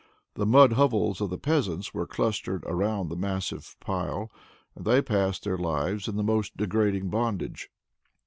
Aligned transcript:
The 0.33 0.47
mud 0.47 0.73
hovels 0.73 1.21
of 1.21 1.29
the 1.29 1.37
peasants 1.37 1.93
were 1.93 2.07
clustered 2.07 2.63
around 2.65 3.09
the 3.09 3.15
massive 3.15 3.75
pile; 3.79 4.31
and 4.75 4.83
they 4.83 4.99
passed 4.99 5.43
their 5.43 5.59
lives 5.59 6.07
in 6.07 6.15
the 6.15 6.23
most 6.23 6.57
degrading 6.57 7.09
bondage. 7.11 7.69